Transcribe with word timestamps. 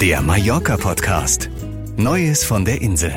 Der 0.00 0.20
Mallorca-Podcast. 0.20 1.48
Neues 1.96 2.44
von 2.44 2.66
der 2.66 2.82
Insel. 2.82 3.14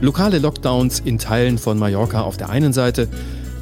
Lokale 0.00 0.38
Lockdowns 0.38 1.00
in 1.00 1.18
Teilen 1.18 1.58
von 1.58 1.76
Mallorca 1.76 2.20
auf 2.20 2.36
der 2.36 2.50
einen 2.50 2.72
Seite, 2.72 3.08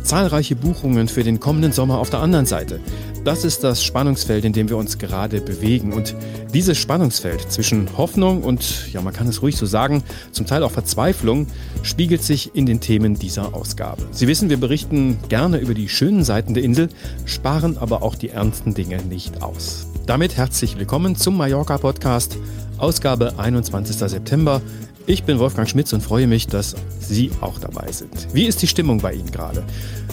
zahlreiche 0.02 0.54
Buchungen 0.54 1.08
für 1.08 1.24
den 1.24 1.40
kommenden 1.40 1.72
Sommer 1.72 1.98
auf 1.98 2.10
der 2.10 2.20
anderen 2.20 2.44
Seite. 2.44 2.78
Das 3.26 3.44
ist 3.44 3.64
das 3.64 3.82
Spannungsfeld, 3.82 4.44
in 4.44 4.52
dem 4.52 4.68
wir 4.68 4.76
uns 4.76 4.98
gerade 4.98 5.40
bewegen. 5.40 5.92
Und 5.92 6.14
dieses 6.54 6.78
Spannungsfeld 6.78 7.50
zwischen 7.50 7.88
Hoffnung 7.98 8.44
und, 8.44 8.86
ja, 8.92 9.02
man 9.02 9.12
kann 9.12 9.26
es 9.26 9.42
ruhig 9.42 9.56
so 9.56 9.66
sagen, 9.66 10.04
zum 10.30 10.46
Teil 10.46 10.62
auch 10.62 10.70
Verzweiflung, 10.70 11.48
spiegelt 11.82 12.22
sich 12.22 12.54
in 12.54 12.66
den 12.66 12.80
Themen 12.80 13.16
dieser 13.16 13.52
Ausgabe. 13.52 14.06
Sie 14.12 14.28
wissen, 14.28 14.48
wir 14.48 14.58
berichten 14.58 15.18
gerne 15.28 15.58
über 15.58 15.74
die 15.74 15.88
schönen 15.88 16.22
Seiten 16.22 16.54
der 16.54 16.62
Insel, 16.62 16.88
sparen 17.24 17.78
aber 17.78 18.02
auch 18.02 18.14
die 18.14 18.28
ernsten 18.28 18.74
Dinge 18.74 19.02
nicht 19.02 19.42
aus. 19.42 19.88
Damit 20.06 20.36
herzlich 20.36 20.78
willkommen 20.78 21.16
zum 21.16 21.36
Mallorca 21.36 21.78
Podcast, 21.78 22.38
Ausgabe 22.78 23.40
21. 23.40 23.96
September. 23.96 24.62
Ich 25.08 25.22
bin 25.22 25.38
Wolfgang 25.38 25.68
Schmitz 25.68 25.92
und 25.92 26.02
freue 26.02 26.26
mich, 26.26 26.48
dass 26.48 26.74
Sie 26.98 27.30
auch 27.40 27.60
dabei 27.60 27.92
sind. 27.92 28.26
Wie 28.32 28.46
ist 28.46 28.60
die 28.60 28.66
Stimmung 28.66 28.98
bei 28.98 29.12
Ihnen 29.12 29.30
gerade? 29.30 29.62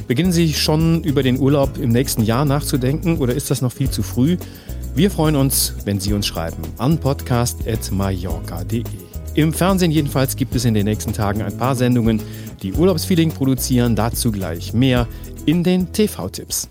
Beginnen 0.07 0.31
Sie 0.31 0.53
schon 0.53 1.03
über 1.03 1.23
den 1.23 1.39
Urlaub 1.39 1.79
im 1.79 1.89
nächsten 1.89 2.21
Jahr 2.21 2.45
nachzudenken 2.45 3.17
oder 3.17 3.33
ist 3.33 3.49
das 3.49 3.63
noch 3.63 3.71
viel 3.71 3.89
zu 3.89 4.03
früh? 4.03 4.37
Wir 4.93 5.09
freuen 5.09 5.35
uns, 5.35 5.73
wenn 5.85 5.99
Sie 5.99 6.13
uns 6.13 6.27
schreiben 6.27 6.61
an 6.77 6.99
podcast.mallorca.de. 6.99 8.83
Im 9.33 9.51
Fernsehen 9.51 9.89
jedenfalls 9.89 10.35
gibt 10.35 10.53
es 10.53 10.63
in 10.63 10.75
den 10.75 10.85
nächsten 10.85 11.11
Tagen 11.11 11.41
ein 11.41 11.57
paar 11.57 11.75
Sendungen, 11.75 12.21
die 12.61 12.73
Urlaubsfeeling 12.73 13.31
produzieren. 13.31 13.95
Dazu 13.95 14.31
gleich 14.31 14.73
mehr 14.73 15.07
in 15.47 15.63
den 15.63 15.91
TV-Tipps. 15.91 16.69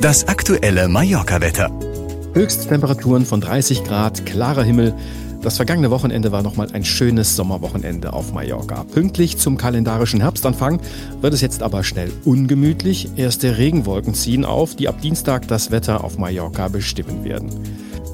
Das 0.00 0.26
aktuelle 0.26 0.88
Mallorca-Wetter. 0.88 1.91
Höchsttemperaturen 2.34 3.26
von 3.26 3.42
30 3.42 3.84
Grad, 3.84 4.24
klarer 4.24 4.62
Himmel. 4.62 4.94
Das 5.42 5.56
vergangene 5.56 5.90
Wochenende 5.90 6.32
war 6.32 6.42
nochmal 6.42 6.68
ein 6.72 6.82
schönes 6.82 7.36
Sommerwochenende 7.36 8.14
auf 8.14 8.32
Mallorca. 8.32 8.84
Pünktlich 8.84 9.36
zum 9.36 9.58
kalendarischen 9.58 10.20
Herbstanfang 10.20 10.80
wird 11.20 11.34
es 11.34 11.42
jetzt 11.42 11.62
aber 11.62 11.84
schnell 11.84 12.10
ungemütlich. 12.24 13.10
Erste 13.16 13.58
Regenwolken 13.58 14.14
ziehen 14.14 14.46
auf, 14.46 14.76
die 14.76 14.88
ab 14.88 15.02
Dienstag 15.02 15.46
das 15.48 15.70
Wetter 15.70 16.04
auf 16.04 16.16
Mallorca 16.16 16.68
bestimmen 16.68 17.22
werden. 17.22 17.50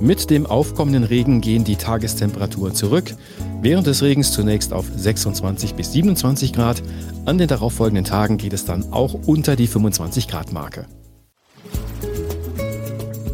Mit 0.00 0.30
dem 0.30 0.46
aufkommenden 0.46 1.04
Regen 1.04 1.40
gehen 1.40 1.62
die 1.62 1.76
Tagestemperaturen 1.76 2.74
zurück. 2.74 3.14
Während 3.62 3.86
des 3.86 4.02
Regens 4.02 4.32
zunächst 4.32 4.72
auf 4.72 4.86
26 4.96 5.74
bis 5.74 5.92
27 5.92 6.52
Grad. 6.52 6.82
An 7.24 7.38
den 7.38 7.46
darauffolgenden 7.46 8.04
Tagen 8.04 8.36
geht 8.36 8.52
es 8.52 8.64
dann 8.64 8.92
auch 8.92 9.14
unter 9.26 9.54
die 9.54 9.68
25 9.68 10.26
Grad 10.26 10.52
Marke. 10.52 10.86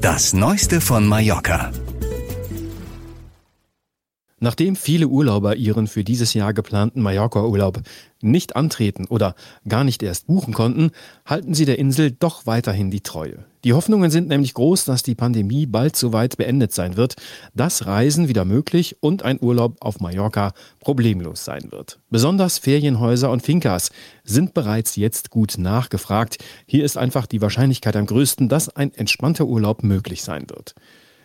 Das 0.04 0.34
Neueste 0.34 0.82
von 0.82 1.06
Mallorca. 1.06 1.72
Nachdem 4.38 4.76
viele 4.76 5.08
Urlauber 5.08 5.56
ihren 5.56 5.86
für 5.86 6.04
dieses 6.04 6.34
Jahr 6.34 6.52
geplanten 6.52 7.00
Mallorca-Urlaub 7.00 7.80
nicht 8.20 8.54
antreten 8.54 9.06
oder 9.06 9.34
gar 9.66 9.82
nicht 9.82 10.02
erst 10.02 10.26
buchen 10.26 10.52
konnten, 10.52 10.90
halten 11.24 11.54
sie 11.54 11.64
der 11.64 11.78
Insel 11.78 12.10
doch 12.10 12.44
weiterhin 12.44 12.90
die 12.90 13.00
Treue. 13.00 13.46
Die 13.64 13.72
Hoffnungen 13.72 14.10
sind 14.10 14.28
nämlich 14.28 14.52
groß, 14.52 14.84
dass 14.84 15.02
die 15.02 15.14
Pandemie 15.14 15.64
bald 15.64 15.96
soweit 15.96 16.36
beendet 16.36 16.72
sein 16.72 16.98
wird, 16.98 17.16
dass 17.54 17.86
Reisen 17.86 18.28
wieder 18.28 18.44
möglich 18.44 18.98
und 19.00 19.22
ein 19.22 19.38
Urlaub 19.40 19.78
auf 19.80 20.00
Mallorca 20.00 20.52
problemlos 20.80 21.46
sein 21.46 21.72
wird. 21.72 21.98
Besonders 22.10 22.58
Ferienhäuser 22.58 23.30
und 23.30 23.42
Fincas 23.42 23.90
sind 24.22 24.52
bereits 24.52 24.96
jetzt 24.96 25.30
gut 25.30 25.54
nachgefragt. 25.56 26.36
Hier 26.66 26.84
ist 26.84 26.98
einfach 26.98 27.26
die 27.26 27.40
Wahrscheinlichkeit 27.40 27.96
am 27.96 28.04
größten, 28.04 28.50
dass 28.50 28.68
ein 28.68 28.92
entspannter 28.92 29.46
Urlaub 29.46 29.82
möglich 29.82 30.22
sein 30.22 30.44
wird. 30.50 30.74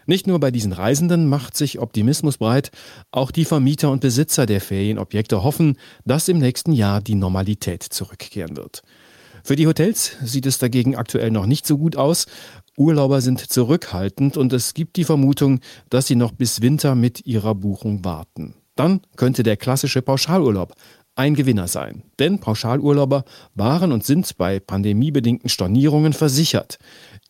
Nicht 0.05 0.25
nur 0.25 0.39
bei 0.39 0.49
diesen 0.49 0.71
Reisenden 0.71 1.27
macht 1.27 1.57
sich 1.57 1.77
Optimismus 1.77 2.37
breit, 2.37 2.71
auch 3.11 3.31
die 3.31 3.45
Vermieter 3.45 3.91
und 3.91 3.99
Besitzer 3.99 4.45
der 4.45 4.61
Ferienobjekte 4.61 5.43
hoffen, 5.43 5.77
dass 6.05 6.29
im 6.29 6.39
nächsten 6.39 6.71
Jahr 6.71 7.01
die 7.01 7.15
Normalität 7.15 7.83
zurückkehren 7.83 8.55
wird. 8.55 8.81
Für 9.49 9.55
die 9.55 9.65
Hotels 9.65 10.11
sieht 10.23 10.45
es 10.45 10.59
dagegen 10.59 10.95
aktuell 10.95 11.31
noch 11.31 11.47
nicht 11.47 11.65
so 11.65 11.79
gut 11.79 11.95
aus. 11.95 12.27
Urlauber 12.77 13.19
sind 13.19 13.39
zurückhaltend 13.39 14.37
und 14.37 14.53
es 14.53 14.75
gibt 14.75 14.95
die 14.95 15.03
Vermutung, 15.03 15.59
dass 15.89 16.05
sie 16.05 16.13
noch 16.13 16.33
bis 16.33 16.61
Winter 16.61 16.93
mit 16.93 17.25
ihrer 17.25 17.55
Buchung 17.55 18.05
warten. 18.05 18.53
Dann 18.75 19.01
könnte 19.15 19.41
der 19.41 19.57
klassische 19.57 20.03
Pauschalurlaub 20.03 20.75
ein 21.15 21.33
Gewinner 21.33 21.67
sein. 21.67 22.03
Denn 22.19 22.37
Pauschalurlauber 22.37 23.23
waren 23.55 23.91
und 23.91 24.05
sind 24.05 24.37
bei 24.37 24.59
pandemiebedingten 24.59 25.49
Stornierungen 25.49 26.13
versichert. 26.13 26.77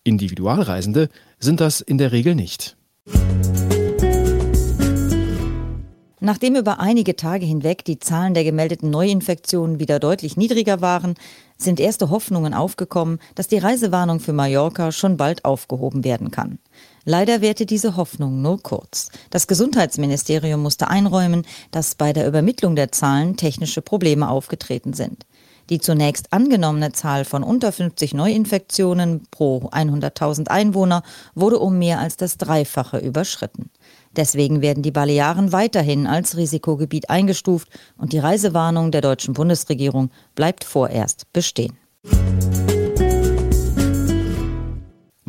Individualreisende 0.04 1.08
sind 1.40 1.62
das 1.62 1.80
in 1.80 1.98
der 1.98 2.12
Regel 2.12 2.36
nicht. 2.36 2.76
Nachdem 6.22 6.58
über 6.58 6.82
einige 6.82 7.16
Tage 7.16 7.46
hinweg 7.46 7.86
die 7.86 8.00
Zahlen 8.00 8.34
der 8.34 8.44
gemeldeten 8.44 8.90
Neuinfektionen 8.90 9.80
wieder 9.80 10.00
deutlich 10.00 10.36
niedriger 10.36 10.82
waren, 10.82 11.16
sind 11.62 11.80
erste 11.80 12.10
Hoffnungen 12.10 12.54
aufgekommen, 12.54 13.20
dass 13.36 13.48
die 13.48 13.58
Reisewarnung 13.58 14.20
für 14.20 14.34
Mallorca 14.34 14.92
schon 14.92 15.18
bald 15.18 15.46
aufgehoben 15.46 16.04
werden 16.04 16.32
kann. 16.32 16.60
Leider 17.06 17.42
währte 17.42 17.66
diese 17.66 17.96
Hoffnung 17.96 18.42
nur 18.42 18.62
kurz. 18.62 19.10
Das 19.30 19.48
Gesundheitsministerium 19.48 20.62
musste 20.62 20.88
einräumen, 20.88 21.46
dass 21.72 21.96
bei 21.96 22.14
der 22.14 22.28
Übermittlung 22.28 22.76
der 22.76 22.92
Zahlen 22.92 23.36
technische 23.36 23.82
Probleme 23.82 24.30
aufgetreten 24.30 24.94
sind. 24.94 25.26
Die 25.70 25.80
zunächst 25.80 26.34
angenommene 26.34 26.94
Zahl 26.94 27.26
von 27.26 27.44
unter 27.44 27.72
50 27.72 28.16
Neuinfektionen 28.16 29.24
pro 29.30 29.70
100.000 29.70 30.48
Einwohner 30.48 31.04
wurde 31.36 31.60
um 31.60 31.78
mehr 31.78 32.00
als 32.00 32.18
das 32.18 32.38
Dreifache 32.38 32.98
überschritten. 32.98 33.70
Deswegen 34.16 34.62
werden 34.62 34.84
die 34.84 34.92
Balearen 34.92 35.52
weiterhin 35.52 36.08
als 36.08 36.38
Risikogebiet 36.38 37.10
eingestuft 37.10 37.70
und 37.98 38.14
die 38.14 38.20
Reisewarnung 38.20 38.92
der 38.92 39.02
deutschen 39.02 39.34
Bundesregierung 39.34 40.10
bleibt 40.36 40.64
vorerst 40.64 41.32
bestehen. 41.34 41.78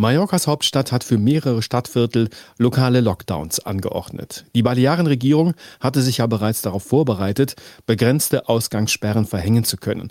Mallorcas 0.00 0.46
Hauptstadt 0.46 0.92
hat 0.92 1.04
für 1.04 1.18
mehrere 1.18 1.60
Stadtviertel 1.60 2.30
lokale 2.56 3.02
Lockdowns 3.02 3.60
angeordnet. 3.60 4.46
Die 4.54 4.62
Balearenregierung 4.62 5.52
hatte 5.78 6.00
sich 6.00 6.18
ja 6.18 6.26
bereits 6.26 6.62
darauf 6.62 6.84
vorbereitet, 6.84 7.54
begrenzte 7.84 8.48
Ausgangssperren 8.48 9.26
verhängen 9.26 9.64
zu 9.64 9.76
können. 9.76 10.10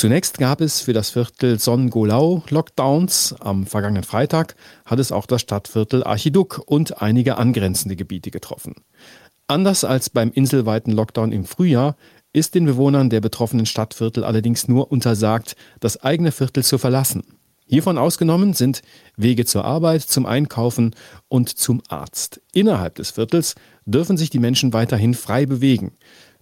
Zunächst 0.00 0.38
gab 0.38 0.62
es 0.62 0.80
für 0.80 0.94
das 0.94 1.10
Viertel 1.10 1.58
Son 1.58 1.90
Golau 1.90 2.42
Lockdowns. 2.48 3.34
Am 3.38 3.66
vergangenen 3.66 4.02
Freitag 4.02 4.56
hat 4.86 4.98
es 4.98 5.12
auch 5.12 5.26
das 5.26 5.42
Stadtviertel 5.42 6.04
Archiduk 6.04 6.62
und 6.64 7.02
einige 7.02 7.36
angrenzende 7.36 7.96
Gebiete 7.96 8.30
getroffen. 8.30 8.76
Anders 9.46 9.84
als 9.84 10.08
beim 10.08 10.32
inselweiten 10.32 10.90
Lockdown 10.94 11.32
im 11.32 11.44
Frühjahr 11.44 11.96
ist 12.32 12.54
den 12.54 12.64
Bewohnern 12.64 13.10
der 13.10 13.20
betroffenen 13.20 13.66
Stadtviertel 13.66 14.24
allerdings 14.24 14.68
nur 14.68 14.90
untersagt, 14.90 15.54
das 15.80 16.02
eigene 16.02 16.32
Viertel 16.32 16.64
zu 16.64 16.78
verlassen. 16.78 17.22
Hiervon 17.66 17.98
ausgenommen 17.98 18.54
sind 18.54 18.80
Wege 19.18 19.44
zur 19.44 19.66
Arbeit, 19.66 20.00
zum 20.00 20.24
Einkaufen 20.24 20.94
und 21.28 21.50
zum 21.50 21.82
Arzt. 21.88 22.40
Innerhalb 22.54 22.94
des 22.94 23.10
Viertels 23.10 23.54
dürfen 23.84 24.16
sich 24.16 24.30
die 24.30 24.38
Menschen 24.38 24.72
weiterhin 24.72 25.12
frei 25.12 25.44
bewegen. 25.44 25.92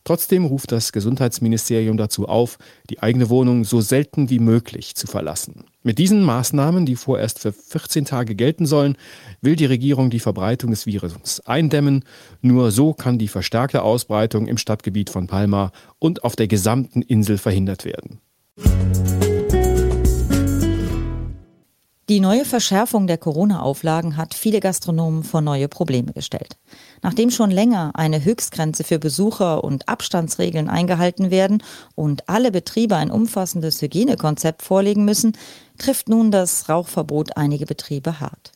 Trotzdem 0.04 0.44
ruft 0.44 0.72
das 0.72 0.92
Gesundheitsministerium 0.92 1.96
dazu 1.96 2.28
auf, 2.28 2.58
die 2.90 3.02
eigene 3.02 3.28
Wohnung 3.28 3.64
so 3.64 3.80
selten 3.80 4.30
wie 4.30 4.38
möglich 4.38 4.94
zu 4.94 5.06
verlassen. 5.06 5.64
Mit 5.82 5.98
diesen 5.98 6.22
Maßnahmen, 6.22 6.86
die 6.86 6.96
vorerst 6.96 7.38
für 7.38 7.52
14 7.52 8.04
Tage 8.04 8.34
gelten 8.34 8.66
sollen, 8.66 8.96
will 9.40 9.56
die 9.56 9.66
Regierung 9.66 10.10
die 10.10 10.20
Verbreitung 10.20 10.70
des 10.70 10.86
Virus 10.86 11.40
eindämmen. 11.46 12.04
Nur 12.42 12.70
so 12.70 12.92
kann 12.94 13.18
die 13.18 13.28
verstärkte 13.28 13.82
Ausbreitung 13.82 14.48
im 14.48 14.58
Stadtgebiet 14.58 15.10
von 15.10 15.26
Palma 15.26 15.72
und 15.98 16.24
auf 16.24 16.36
der 16.36 16.48
gesamten 16.48 17.02
Insel 17.02 17.38
verhindert 17.38 17.84
werden. 17.84 18.20
Die 22.08 22.20
neue 22.20 22.46
Verschärfung 22.46 23.06
der 23.06 23.18
Corona-Auflagen 23.18 24.16
hat 24.16 24.32
viele 24.32 24.60
Gastronomen 24.60 25.24
vor 25.24 25.42
neue 25.42 25.68
Probleme 25.68 26.14
gestellt. 26.14 26.56
Nachdem 27.02 27.30
schon 27.30 27.50
länger 27.50 27.90
eine 27.96 28.24
Höchstgrenze 28.24 28.82
für 28.82 28.98
Besucher 28.98 29.62
und 29.62 29.90
Abstandsregeln 29.90 30.70
eingehalten 30.70 31.30
werden 31.30 31.62
und 31.96 32.26
alle 32.26 32.50
Betriebe 32.50 32.96
ein 32.96 33.10
umfassendes 33.10 33.82
Hygienekonzept 33.82 34.62
vorlegen 34.62 35.04
müssen, 35.04 35.36
trifft 35.76 36.08
nun 36.08 36.30
das 36.30 36.70
Rauchverbot 36.70 37.36
einige 37.36 37.66
Betriebe 37.66 38.20
hart. 38.20 38.52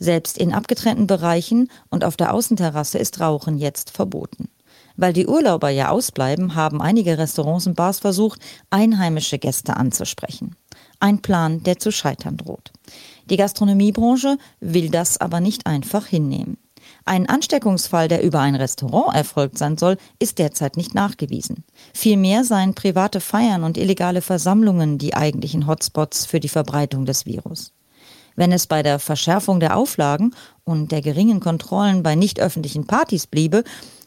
Selbst 0.00 0.36
in 0.36 0.52
abgetrennten 0.52 1.06
Bereichen 1.06 1.70
und 1.90 2.02
auf 2.02 2.16
der 2.16 2.34
Außenterrasse 2.34 2.98
ist 2.98 3.20
Rauchen 3.20 3.56
jetzt 3.56 3.90
verboten. 3.90 4.48
Weil 4.96 5.12
die 5.12 5.28
Urlauber 5.28 5.68
ja 5.70 5.90
ausbleiben, 5.90 6.56
haben 6.56 6.82
einige 6.82 7.18
Restaurants 7.18 7.68
und 7.68 7.76
Bars 7.76 8.00
versucht, 8.00 8.40
einheimische 8.70 9.38
Gäste 9.38 9.76
anzusprechen. 9.76 10.56
Ein 11.00 11.20
Plan, 11.20 11.62
der 11.62 11.78
zu 11.78 11.92
scheitern 11.92 12.36
droht. 12.36 12.72
Die 13.28 13.36
Gastronomiebranche 13.36 14.38
will 14.60 14.90
das 14.90 15.18
aber 15.18 15.40
nicht 15.40 15.66
einfach 15.66 16.06
hinnehmen. 16.06 16.58
Ein 17.04 17.28
Ansteckungsfall, 17.28 18.08
der 18.08 18.22
über 18.22 18.40
ein 18.40 18.54
Restaurant 18.54 19.14
erfolgt 19.14 19.58
sein 19.58 19.78
soll, 19.78 19.96
ist 20.18 20.38
derzeit 20.38 20.76
nicht 20.76 20.94
nachgewiesen. 20.94 21.64
Vielmehr 21.92 22.44
seien 22.44 22.74
private 22.74 23.20
Feiern 23.20 23.64
und 23.64 23.76
illegale 23.76 24.22
Versammlungen 24.22 24.98
die 24.98 25.14
eigentlichen 25.14 25.66
Hotspots 25.66 26.26
für 26.26 26.40
die 26.40 26.48
Verbreitung 26.48 27.06
des 27.06 27.26
Virus. 27.26 27.72
Wenn 28.34 28.52
es 28.52 28.66
bei 28.66 28.82
der 28.82 28.98
Verschärfung 28.98 29.60
der 29.60 29.76
Auflagen 29.76 30.34
und 30.64 30.92
der 30.92 31.00
geringen 31.00 31.40
Kontrollen 31.40 32.02
bei 32.02 32.14
nicht 32.14 32.38
öffentlichen 32.38 32.86
Partys 32.86 33.26
bliebe, 33.26 33.64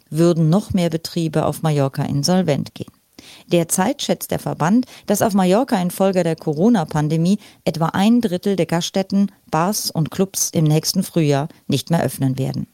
würden 0.09 0.49
noch 0.49 0.73
mehr 0.73 0.89
Betriebe 0.89 1.45
auf 1.45 1.61
Mallorca 1.61 2.03
insolvent 2.03 2.75
gehen. 2.75 2.91
Derzeit 3.47 4.01
schätzt 4.01 4.31
der 4.31 4.39
Verband, 4.39 4.85
dass 5.05 5.21
auf 5.21 5.33
Mallorca 5.33 5.81
infolge 5.81 6.23
der 6.23 6.35
Corona-Pandemie 6.35 7.39
etwa 7.65 7.87
ein 7.87 8.21
Drittel 8.21 8.55
der 8.55 8.65
Gaststätten, 8.65 9.31
Bars 9.51 9.91
und 9.91 10.11
Clubs 10.11 10.49
im 10.53 10.65
nächsten 10.65 11.03
Frühjahr 11.03 11.47
nicht 11.67 11.89
mehr 11.89 12.03
öffnen 12.03 12.37
werden. 12.37 12.67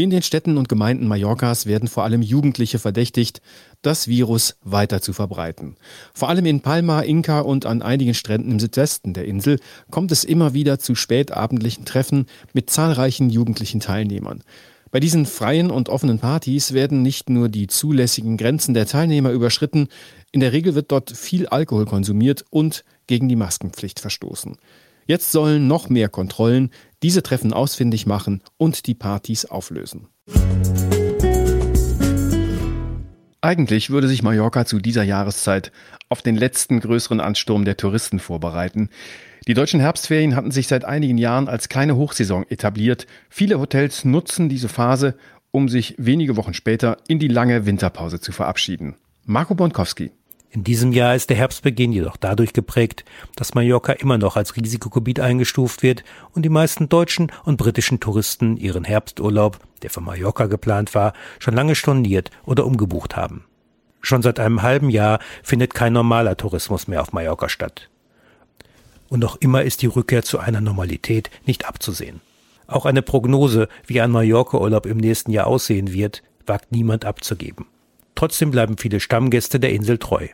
In 0.00 0.10
den 0.10 0.22
Städten 0.22 0.58
und 0.58 0.68
Gemeinden 0.68 1.08
Mallorcas 1.08 1.66
werden 1.66 1.88
vor 1.88 2.04
allem 2.04 2.22
Jugendliche 2.22 2.78
verdächtigt, 2.78 3.42
das 3.82 4.06
Virus 4.06 4.56
weiter 4.62 5.02
zu 5.02 5.12
verbreiten. 5.12 5.74
Vor 6.14 6.28
allem 6.28 6.46
in 6.46 6.60
Palma, 6.60 7.00
Inca 7.00 7.40
und 7.40 7.66
an 7.66 7.82
einigen 7.82 8.14
Stränden 8.14 8.52
im 8.52 8.60
Südwesten 8.60 9.12
der 9.12 9.24
Insel 9.24 9.58
kommt 9.90 10.12
es 10.12 10.22
immer 10.22 10.54
wieder 10.54 10.78
zu 10.78 10.94
spätabendlichen 10.94 11.84
Treffen 11.84 12.26
mit 12.52 12.70
zahlreichen 12.70 13.28
jugendlichen 13.28 13.80
Teilnehmern. 13.80 14.44
Bei 14.90 15.00
diesen 15.00 15.26
freien 15.26 15.70
und 15.70 15.88
offenen 15.88 16.18
Partys 16.18 16.72
werden 16.72 17.02
nicht 17.02 17.28
nur 17.28 17.48
die 17.48 17.66
zulässigen 17.66 18.36
Grenzen 18.36 18.72
der 18.72 18.86
Teilnehmer 18.86 19.30
überschritten, 19.30 19.88
in 20.32 20.40
der 20.40 20.52
Regel 20.52 20.74
wird 20.74 20.90
dort 20.90 21.10
viel 21.10 21.46
Alkohol 21.46 21.84
konsumiert 21.84 22.44
und 22.50 22.84
gegen 23.06 23.28
die 23.28 23.36
Maskenpflicht 23.36 24.00
verstoßen. 24.00 24.56
Jetzt 25.06 25.32
sollen 25.32 25.66
noch 25.66 25.88
mehr 25.88 26.08
Kontrollen 26.08 26.70
diese 27.02 27.22
Treffen 27.22 27.52
ausfindig 27.52 28.06
machen 28.06 28.42
und 28.56 28.86
die 28.86 28.94
Partys 28.94 29.44
auflösen. 29.46 30.08
Eigentlich 33.40 33.90
würde 33.90 34.08
sich 34.08 34.24
Mallorca 34.24 34.66
zu 34.66 34.80
dieser 34.80 35.04
Jahreszeit 35.04 35.70
auf 36.08 36.22
den 36.22 36.34
letzten 36.34 36.80
größeren 36.80 37.20
Ansturm 37.20 37.64
der 37.64 37.76
Touristen 37.76 38.18
vorbereiten. 38.18 38.90
Die 39.46 39.54
deutschen 39.54 39.78
Herbstferien 39.78 40.34
hatten 40.34 40.50
sich 40.50 40.66
seit 40.66 40.84
einigen 40.84 41.18
Jahren 41.18 41.48
als 41.48 41.68
kleine 41.68 41.94
Hochsaison 41.94 42.44
etabliert. 42.48 43.06
Viele 43.30 43.60
Hotels 43.60 44.04
nutzen 44.04 44.48
diese 44.48 44.68
Phase, 44.68 45.14
um 45.52 45.68
sich 45.68 45.94
wenige 45.98 46.36
Wochen 46.36 46.52
später 46.52 46.98
in 47.06 47.20
die 47.20 47.28
lange 47.28 47.64
Winterpause 47.64 48.20
zu 48.20 48.32
verabschieden. 48.32 48.96
Marco 49.24 49.54
Bonkowski. 49.54 50.10
In 50.50 50.64
diesem 50.64 50.92
Jahr 50.92 51.14
ist 51.14 51.28
der 51.28 51.36
Herbstbeginn 51.36 51.92
jedoch 51.92 52.16
dadurch 52.16 52.54
geprägt, 52.54 53.04
dass 53.36 53.54
Mallorca 53.54 53.92
immer 53.92 54.16
noch 54.16 54.36
als 54.36 54.56
Risikogebiet 54.56 55.20
eingestuft 55.20 55.82
wird 55.82 56.04
und 56.32 56.42
die 56.42 56.48
meisten 56.48 56.88
deutschen 56.88 57.30
und 57.44 57.58
britischen 57.58 58.00
Touristen 58.00 58.56
ihren 58.56 58.84
Herbsturlaub, 58.84 59.58
der 59.82 59.90
für 59.90 60.00
Mallorca 60.00 60.46
geplant 60.46 60.94
war, 60.94 61.12
schon 61.38 61.54
lange 61.54 61.74
storniert 61.74 62.30
oder 62.46 62.64
umgebucht 62.64 63.14
haben. 63.14 63.44
Schon 64.00 64.22
seit 64.22 64.40
einem 64.40 64.62
halben 64.62 64.88
Jahr 64.88 65.18
findet 65.42 65.74
kein 65.74 65.92
normaler 65.92 66.36
Tourismus 66.36 66.88
mehr 66.88 67.02
auf 67.02 67.12
Mallorca 67.12 67.50
statt. 67.50 67.90
Und 69.10 69.20
noch 69.20 69.36
immer 69.36 69.62
ist 69.62 69.82
die 69.82 69.86
Rückkehr 69.86 70.22
zu 70.22 70.38
einer 70.38 70.62
Normalität 70.62 71.30
nicht 71.44 71.68
abzusehen. 71.68 72.20
Auch 72.66 72.86
eine 72.86 73.02
Prognose, 73.02 73.68
wie 73.86 74.00
ein 74.00 74.10
Mallorca-Urlaub 74.10 74.86
im 74.86 74.98
nächsten 74.98 75.30
Jahr 75.30 75.46
aussehen 75.46 75.92
wird, 75.92 76.22
wagt 76.46 76.72
niemand 76.72 77.04
abzugeben. 77.04 77.66
Trotzdem 78.18 78.50
bleiben 78.50 78.76
viele 78.76 78.98
Stammgäste 78.98 79.60
der 79.60 79.70
Insel 79.70 79.96
treu. 79.96 80.26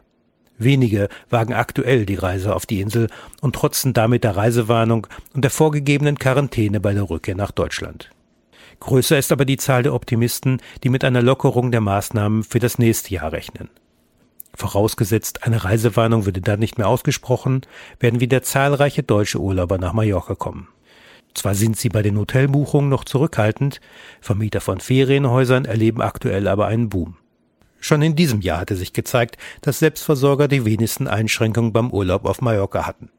Wenige 0.57 1.11
wagen 1.29 1.53
aktuell 1.53 2.07
die 2.07 2.15
Reise 2.15 2.57
auf 2.57 2.65
die 2.65 2.81
Insel 2.81 3.11
und 3.43 3.55
trotzen 3.55 3.93
damit 3.93 4.25
der 4.25 4.39
Reisewarnung 4.39 5.07
und 5.35 5.43
der 5.43 5.51
vorgegebenen 5.51 6.19
Quarantäne 6.19 6.81
bei 6.81 6.95
der 6.95 7.11
Rückkehr 7.11 7.35
nach 7.35 7.51
Deutschland. 7.51 8.09
Größer 8.81 9.19
ist 9.19 9.33
aber 9.33 9.45
die 9.45 9.59
Zahl 9.59 9.83
der 9.83 9.93
Optimisten, 9.93 10.63
die 10.83 10.89
mit 10.89 11.05
einer 11.05 11.21
Lockerung 11.21 11.73
der 11.73 11.83
Maßnahmen 11.83 12.43
für 12.43 12.59
das 12.59 12.79
nächste 12.79 13.13
Jahr 13.13 13.33
rechnen. 13.33 13.69
Vorausgesetzt, 14.55 15.43
eine 15.43 15.65
Reisewarnung 15.65 16.25
würde 16.25 16.41
dann 16.41 16.61
nicht 16.61 16.79
mehr 16.79 16.89
ausgesprochen, 16.89 17.67
werden 18.01 18.21
wieder 18.21 18.43
zahlreiche 18.43 19.03
deutsche 19.03 19.41
Urlauber 19.41 19.77
nach 19.77 19.93
Mallorca 19.93 20.35
kommen. 20.35 20.69
Zwar 21.35 21.55
sind 21.55 21.77
sie 21.77 21.91
bei 21.91 22.01
den 22.01 22.17
Hotelbuchungen 22.17 22.89
noch 22.89 23.05
zurückhaltend, 23.05 23.83
Vermieter 24.23 24.63
von 24.63 24.81
Ferienhäusern 24.81 25.67
erleben 25.67 26.01
aktuell 26.01 26.49
aber 26.49 26.67
einen 26.69 26.89
Boom. 26.89 27.19
Schon 27.85 28.01
in 28.01 28.17
diesem 28.17 28.41
Jahr 28.41 28.61
hatte 28.61 28.77
sich 28.77 28.95
gezeigt, 28.95 29.37
dass 29.61 29.81
Selbstversorger 29.81 30.49
die 30.49 30.65
wenigsten 30.65 31.07
Einschränkungen 31.07 31.75
beim 31.75 31.91
Urlaub 31.91 32.25
auf 32.25 32.41
Mallorca 32.41 32.87
hatten. 32.87 33.11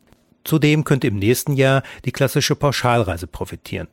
Zudem 0.44 0.84
könnte 0.84 1.06
im 1.06 1.20
nächsten 1.20 1.54
Jahr 1.54 1.84
die 2.04 2.12
klassische 2.12 2.56
Pauschalreise 2.56 3.28
profitieren. 3.28 3.88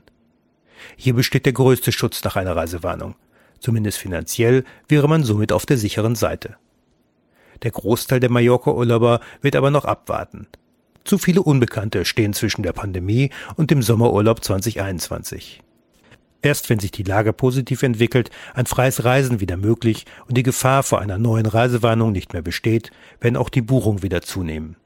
Hier 0.96 1.12
besteht 1.12 1.44
der 1.44 1.52
größte 1.52 1.92
Schutz 1.92 2.24
nach 2.24 2.36
einer 2.36 2.56
Reisewarnung. 2.56 3.16
Zumindest 3.60 3.98
finanziell 3.98 4.64
wäre 4.88 5.10
man 5.10 5.24
somit 5.24 5.52
auf 5.52 5.66
der 5.66 5.76
sicheren 5.76 6.14
Seite. 6.14 6.56
Der 7.62 7.70
Großteil 7.70 8.20
der 8.20 8.30
Mallorca-Urlauber 8.30 9.20
wird 9.42 9.56
aber 9.56 9.70
noch 9.70 9.84
abwarten. 9.84 10.46
Zu 11.04 11.18
viele 11.18 11.42
Unbekannte 11.42 12.06
stehen 12.06 12.32
zwischen 12.32 12.62
der 12.62 12.72
Pandemie 12.72 13.28
und 13.56 13.70
dem 13.70 13.82
Sommerurlaub 13.82 14.42
2021. 14.42 15.62
Erst 16.42 16.68
wenn 16.68 16.80
sich 16.80 16.90
die 16.90 17.04
Lage 17.04 17.32
positiv 17.32 17.82
entwickelt, 17.84 18.30
ein 18.54 18.66
freies 18.66 19.04
Reisen 19.04 19.40
wieder 19.40 19.56
möglich 19.56 20.04
und 20.26 20.36
die 20.36 20.42
Gefahr 20.42 20.82
vor 20.82 21.00
einer 21.00 21.16
neuen 21.16 21.46
Reisewarnung 21.46 22.10
nicht 22.10 22.32
mehr 22.32 22.42
besteht, 22.42 22.90
werden 23.20 23.36
auch 23.36 23.48
die 23.48 23.62
Buchungen 23.62 24.02
wieder 24.02 24.22
zunehmen. 24.22 24.76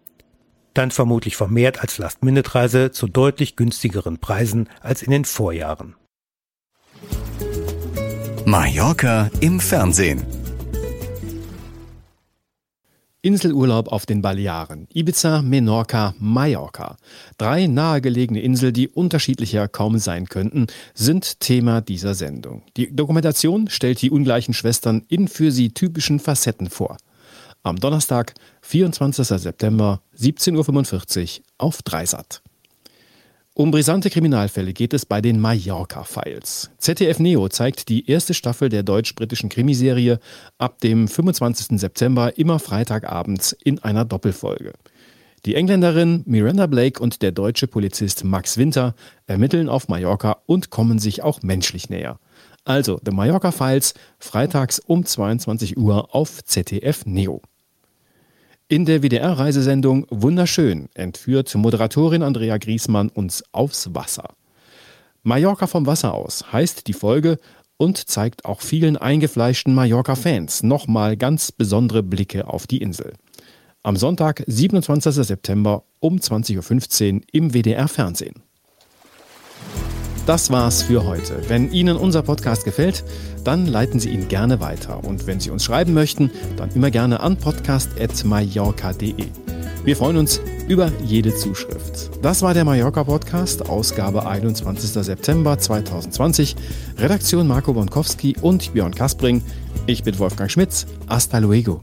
Dann 0.75 0.91
vermutlich 0.91 1.37
vermehrt 1.37 1.81
als 1.81 1.97
Last-Minute-Reise 1.97 2.91
zu 2.91 3.09
deutlich 3.09 3.57
günstigeren 3.57 4.19
Preisen 4.19 4.69
als 4.83 5.03
in 5.03 5.11
den 5.11 5.25
Vorjahren. 5.25 5.97
Mallorca 8.45 9.31
im 9.41 9.59
Fernsehen. 9.59 10.46
Inselurlaub 13.27 13.89
auf 13.89 14.07
den 14.07 14.23
Balearen. 14.23 14.87
Ibiza, 14.95 15.43
Menorca, 15.43 16.15
Mallorca. 16.21 16.97
Drei 17.39 17.67
nahegelegene 17.67 18.41
Inseln, 18.41 18.73
die 18.73 18.87
unterschiedlicher 18.87 19.67
kaum 19.67 19.99
sein 19.99 20.29
könnten, 20.29 20.69
sind 20.95 21.41
Thema 21.41 21.81
dieser 21.81 22.15
Sendung. 22.15 22.63
Die 22.77 22.95
Dokumentation 22.95 23.69
stellt 23.69 24.01
die 24.01 24.13
ungleichen 24.13 24.55
Schwestern 24.55 25.03
in 25.09 25.27
für 25.27 25.51
sie 25.51 25.71
typischen 25.71 26.21
Facetten 26.21 26.71
vor. 26.71 26.99
Am 27.65 27.81
Donnerstag, 27.81 28.33
24. 28.63 29.27
September, 29.27 30.03
17.45 30.17 31.39
Uhr 31.41 31.45
auf 31.59 31.83
Dreisat. 31.83 32.43
Um 33.59 33.71
brisante 33.71 34.11
Kriminalfälle 34.11 34.75
geht 34.75 34.93
es 34.93 35.07
bei 35.07 35.23
den 35.23 35.41
Mallorca 35.41 36.05
Files. 36.05 36.69
ZDF 36.77 37.19
Neo 37.21 37.49
zeigt 37.49 37.89
die 37.89 38.07
erste 38.07 38.35
Staffel 38.35 38.69
der 38.69 38.83
deutsch-britischen 38.83 39.49
Krimiserie 39.49 40.19
ab 40.59 40.79
dem 40.83 41.09
25. 41.09 41.81
September 41.81 42.37
immer 42.37 42.59
Freitagabends 42.59 43.53
in 43.53 43.79
einer 43.79 44.05
Doppelfolge. 44.05 44.75
Die 45.47 45.55
Engländerin 45.55 46.23
Miranda 46.27 46.67
Blake 46.67 47.03
und 47.03 47.23
der 47.23 47.33
deutsche 47.33 47.67
Polizist 47.67 48.25
Max 48.25 48.59
Winter 48.59 48.95
ermitteln 49.27 49.71
auf 49.71 49.89
Mallorca 49.89 50.37
und 50.45 50.69
kommen 50.69 50.99
sich 50.99 51.23
auch 51.23 51.41
menschlich 51.41 51.89
näher. 51.89 52.19
Also 52.67 53.01
The 53.03 53.11
Mallorca 53.11 53.53
Files, 53.53 53.95
freitags 54.19 54.81
um 54.81 55.07
22 55.07 55.79
Uhr 55.79 56.15
auf 56.15 56.45
ZDF 56.45 57.07
Neo. 57.07 57.41
In 58.69 58.85
der 58.85 59.01
WDR-Reisesendung 59.01 60.09
Wunderschön 60.11 60.89
entführt 60.95 61.55
Moderatorin 61.55 62.25
Andrea 62.25 62.59
Griesmann 62.59 63.11
uns 63.11 63.45
aufs 63.53 63.95
Wasser. 63.95 64.31
Mallorca 65.23 65.69
vom 65.69 65.87
Wasser 65.87 66.13
aus 66.13 66.53
heißt 66.53 66.89
die 66.89 66.93
Folge 66.93 67.39
und 67.77 68.09
zeigt 68.09 68.45
auch 68.45 68.63
vielen 68.63 68.97
eingefleischten 68.97 69.73
Mallorca-Fans 69.73 70.65
nochmal 70.65 71.17
ganz 71.17 71.53
besondere 71.53 72.03
Blicke 72.03 72.49
auf 72.49 72.67
die 72.67 72.79
Insel. 72.79 73.13
Am 73.85 73.95
Sonntag, 73.95 74.43
27. 74.49 75.15
September 75.15 75.85
um 76.01 76.17
20.15 76.17 77.15
Uhr 77.15 77.21
im 77.31 77.55
WDR-Fernsehen. 77.55 78.43
Das 80.27 80.51
war's 80.51 80.83
für 80.83 81.07
heute. 81.07 81.41
Wenn 81.47 81.71
Ihnen 81.71 81.97
unser 81.97 82.21
Podcast 82.21 82.65
gefällt, 82.65 83.05
dann 83.45 83.65
leiten 83.65 84.01
Sie 84.01 84.09
ihn 84.09 84.27
gerne 84.27 84.59
weiter. 84.59 85.05
Und 85.05 85.29
wenn 85.29 85.39
Sie 85.39 85.51
uns 85.51 85.63
schreiben 85.63 85.95
möchten, 85.95 86.33
dann 86.57 86.71
immer 86.73 86.91
gerne 86.91 87.21
an 87.21 87.37
podcast.mallorca.de. 87.37 89.27
Wir 89.85 89.97
freuen 89.97 90.17
uns 90.17 90.41
über 90.67 90.91
jede 91.05 91.33
Zuschrift. 91.33 92.11
Das 92.23 92.43
war 92.43 92.55
der 92.55 92.65
Mallorca 92.65 93.05
Podcast, 93.05 93.71
Ausgabe 93.71 94.27
21. 94.27 94.91
September 94.91 95.61
2020. 95.61 96.57
Redaktion 96.99 97.47
Marco 97.47 97.73
Bonkowski 97.73 98.37
und 98.43 98.73
Björn 98.73 98.97
Kaspring. 98.97 99.43
Ich 99.87 100.03
bin 100.03 100.19
Wolfgang 100.19 100.51
Schmitz. 100.51 100.87
Hasta 101.09 101.39
luego. 101.39 101.83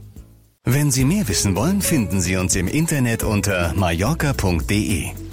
Wenn 0.64 0.90
Sie 0.90 1.06
mehr 1.06 1.26
wissen 1.28 1.56
wollen, 1.56 1.80
finden 1.80 2.20
Sie 2.20 2.36
uns 2.36 2.56
im 2.56 2.68
Internet 2.68 3.22
unter 3.22 3.72
mallorca.de. 3.74 5.23